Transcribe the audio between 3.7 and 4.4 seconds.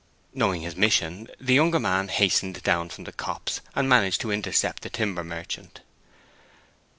and managed to